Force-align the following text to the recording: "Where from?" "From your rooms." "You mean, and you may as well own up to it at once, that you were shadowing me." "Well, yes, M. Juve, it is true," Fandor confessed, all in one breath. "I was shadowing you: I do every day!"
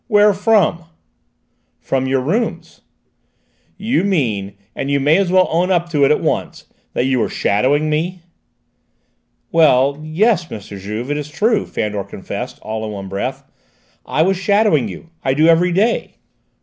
"Where 0.07 0.33
from?" 0.33 0.85
"From 1.79 2.07
your 2.07 2.21
rooms." 2.21 2.81
"You 3.77 4.03
mean, 4.03 4.55
and 4.75 4.89
you 4.89 4.99
may 4.99 5.17
as 5.17 5.31
well 5.31 5.47
own 5.51 5.69
up 5.69 5.89
to 5.89 6.03
it 6.05 6.09
at 6.09 6.21
once, 6.23 6.65
that 6.93 7.05
you 7.05 7.19
were 7.19 7.29
shadowing 7.29 7.87
me." 7.87 8.23
"Well, 9.51 9.99
yes, 10.01 10.51
M. 10.51 10.59
Juve, 10.59 11.11
it 11.11 11.17
is 11.17 11.29
true," 11.29 11.67
Fandor 11.67 12.03
confessed, 12.03 12.57
all 12.63 12.83
in 12.83 12.91
one 12.91 13.09
breath. 13.09 13.43
"I 14.03 14.23
was 14.23 14.37
shadowing 14.37 14.87
you: 14.87 15.11
I 15.23 15.35
do 15.35 15.45
every 15.47 15.71
day!" 15.71 16.15